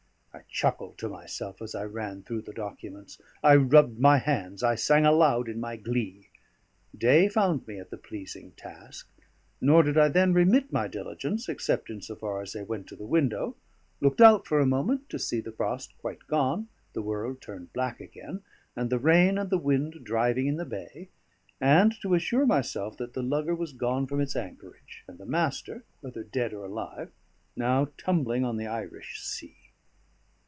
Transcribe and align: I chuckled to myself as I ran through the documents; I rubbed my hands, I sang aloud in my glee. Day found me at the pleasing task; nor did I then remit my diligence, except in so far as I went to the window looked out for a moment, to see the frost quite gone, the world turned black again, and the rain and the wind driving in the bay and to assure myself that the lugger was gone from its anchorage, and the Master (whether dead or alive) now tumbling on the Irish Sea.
I 0.33 0.43
chuckled 0.53 0.97
to 0.99 1.09
myself 1.09 1.61
as 1.61 1.75
I 1.75 1.83
ran 1.83 2.23
through 2.23 2.41
the 2.41 2.53
documents; 2.53 3.21
I 3.43 3.55
rubbed 3.55 3.99
my 3.99 4.17
hands, 4.17 4.63
I 4.63 4.75
sang 4.75 5.05
aloud 5.05 5.49
in 5.49 5.59
my 5.59 5.75
glee. 5.75 6.29
Day 6.97 7.27
found 7.27 7.67
me 7.67 7.79
at 7.79 7.89
the 7.89 7.97
pleasing 7.97 8.51
task; 8.51 9.09
nor 9.59 9.81
did 9.83 9.97
I 9.97 10.07
then 10.07 10.33
remit 10.33 10.71
my 10.71 10.87
diligence, 10.87 11.49
except 11.49 11.89
in 11.89 12.01
so 12.01 12.15
far 12.15 12.41
as 12.41 12.55
I 12.55 12.63
went 12.63 12.87
to 12.87 12.95
the 12.95 13.05
window 13.05 13.55
looked 13.99 14.21
out 14.21 14.45
for 14.47 14.59
a 14.59 14.65
moment, 14.65 15.09
to 15.09 15.19
see 15.19 15.41
the 15.41 15.51
frost 15.51 15.97
quite 15.99 16.25
gone, 16.27 16.67
the 16.93 17.01
world 17.01 17.41
turned 17.41 17.73
black 17.73 17.99
again, 17.99 18.41
and 18.75 18.89
the 18.89 18.99
rain 18.99 19.37
and 19.37 19.49
the 19.49 19.57
wind 19.57 20.03
driving 20.03 20.47
in 20.47 20.57
the 20.57 20.65
bay 20.65 21.09
and 21.59 21.93
to 22.01 22.13
assure 22.13 22.45
myself 22.45 22.97
that 22.97 23.13
the 23.13 23.23
lugger 23.23 23.55
was 23.55 23.73
gone 23.73 24.05
from 24.05 24.21
its 24.21 24.35
anchorage, 24.35 25.03
and 25.07 25.17
the 25.17 25.25
Master 25.25 25.83
(whether 26.01 26.23
dead 26.23 26.53
or 26.53 26.65
alive) 26.65 27.11
now 27.55 27.89
tumbling 27.97 28.45
on 28.45 28.57
the 28.57 28.67
Irish 28.67 29.19
Sea. 29.21 29.57